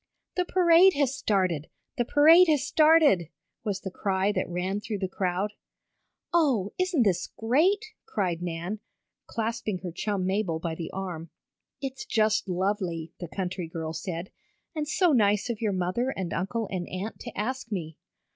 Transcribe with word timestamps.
"The 0.35 0.45
parade 0.45 0.93
has 0.95 1.13
started! 1.15 1.69
The 1.95 2.05
parade 2.05 2.47
has 2.47 2.65
started!" 2.65 3.29
was 3.63 3.81
the 3.81 3.91
cry 3.91 4.31
that 4.31 4.49
ran 4.49 4.79
through 4.79 4.97
the 4.97 5.07
crowd. 5.07 5.53
"Oh, 6.33 6.73
isn't 6.79 7.03
this 7.03 7.29
great!" 7.37 7.85
cried 8.07 8.41
Nan, 8.41 8.79
clasping 9.27 9.77
her 9.83 9.91
chum 9.91 10.25
Mabel 10.25 10.57
by 10.57 10.73
the 10.73 10.89
arm. 10.89 11.29
"It's 11.83 12.03
just 12.03 12.49
lovely!" 12.49 13.13
the 13.19 13.27
country 13.27 13.67
girl 13.67 13.93
said, 13.93 14.31
"and 14.73 14.87
so 14.87 15.11
nice 15.11 15.51
of 15.51 15.61
your 15.61 15.71
mother 15.71 16.09
and 16.09 16.33
uncle 16.33 16.67
and 16.71 16.89
aunt 16.89 17.19
to 17.19 17.37
ask 17.37 17.71
me." 17.71 17.95